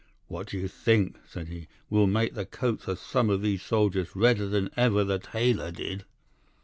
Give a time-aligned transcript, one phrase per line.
[0.27, 1.67] "'"What do you think?" said he.
[1.87, 6.05] "We'll make the coats of some of these soldiers redder than ever the tailor did."